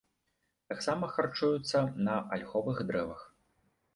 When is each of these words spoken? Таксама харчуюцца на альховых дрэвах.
Таксама 0.71 1.09
харчуюцца 1.17 1.83
на 2.09 2.15
альховых 2.37 2.81
дрэвах. 2.93 3.21